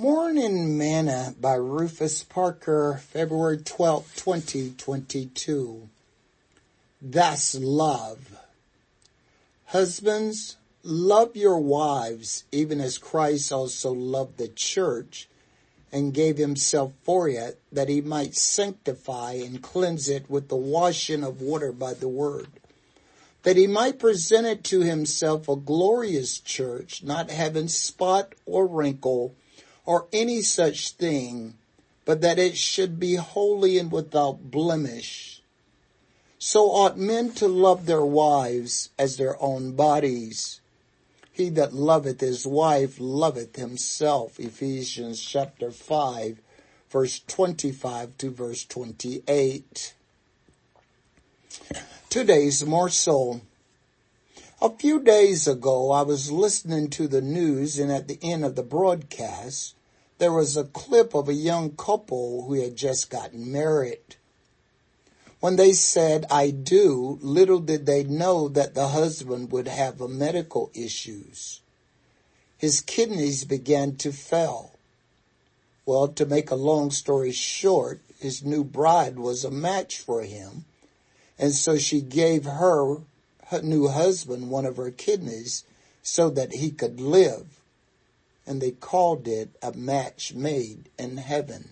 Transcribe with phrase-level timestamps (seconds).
[0.00, 5.90] Morning Manna by Rufus Parker, February 12, 2022.
[7.02, 8.38] That's love.
[9.66, 15.28] Husbands, love your wives even as Christ also loved the church
[15.92, 21.22] and gave himself for it that he might sanctify and cleanse it with the washing
[21.22, 22.48] of water by the word,
[23.42, 29.34] that he might present it to himself a glorious church, not having spot or wrinkle
[29.90, 31.52] or any such thing,
[32.04, 35.42] but that it should be holy and without blemish.
[36.38, 40.60] So ought men to love their wives as their own bodies.
[41.32, 44.38] He that loveth his wife loveth himself.
[44.38, 46.40] Ephesians chapter 5
[46.88, 49.94] verse 25 to verse 28.
[52.08, 53.40] Today's morsel.
[54.62, 58.54] A few days ago, I was listening to the news and at the end of
[58.54, 59.74] the broadcast,
[60.20, 64.16] there was a clip of a young couple who had just gotten married.
[65.40, 70.70] When they said, I do, little did they know that the husband would have medical
[70.74, 71.62] issues.
[72.58, 74.72] His kidneys began to fail.
[75.86, 80.66] Well, to make a long story short, his new bride was a match for him.
[81.38, 82.98] And so she gave her,
[83.46, 85.64] her new husband one of her kidneys
[86.02, 87.59] so that he could live
[88.50, 91.70] and they called it a match made in heaven.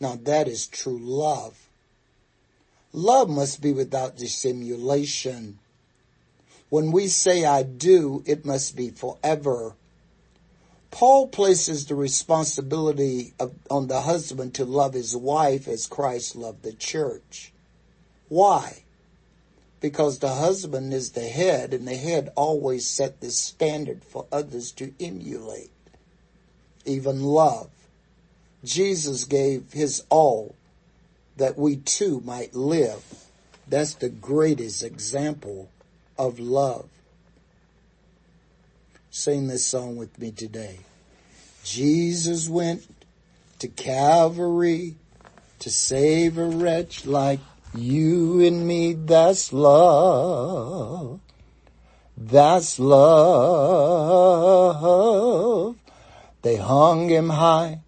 [0.00, 1.68] Now that is true love.
[2.92, 5.60] Love must be without dissimulation.
[6.70, 9.76] When we say I do, it must be forever.
[10.90, 16.64] Paul places the responsibility of, on the husband to love his wife as Christ loved
[16.64, 17.52] the church.
[18.28, 18.82] Why?
[19.78, 24.72] Because the husband is the head and the head always set the standard for others
[24.72, 25.70] to emulate
[26.86, 27.70] even love.
[28.64, 30.54] Jesus gave his all
[31.36, 33.02] that we too might live.
[33.68, 35.70] That's the greatest example
[36.18, 36.88] of love.
[39.10, 40.80] Sing this song with me today.
[41.64, 42.86] Jesus went
[43.58, 44.96] to Calvary
[45.58, 47.40] to save a wretch like
[47.74, 48.92] you and me.
[48.92, 51.20] That's love.
[52.16, 53.06] That's love.
[56.46, 57.80] They hung him high,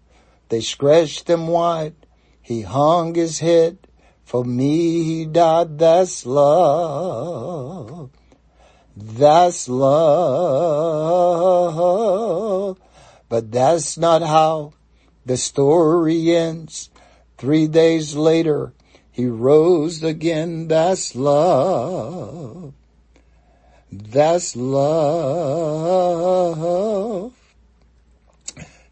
[0.49, 1.95] they scratched him wide.
[2.41, 3.77] He hung his head,
[4.25, 5.79] for me he died.
[5.79, 8.09] That's love.
[8.97, 10.09] That's love.
[13.29, 14.73] But that's not how
[15.25, 16.89] the story ends.
[17.37, 18.73] Three days later,
[19.09, 20.67] he rose again.
[20.67, 22.73] That's love.
[23.89, 25.79] That's love.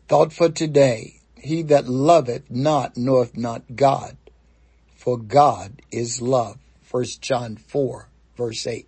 [0.07, 4.15] Thought for today, he that loveth not knoweth not God,
[4.95, 6.57] for God is love.
[6.89, 8.07] 1 John 4
[8.37, 8.87] verse 8.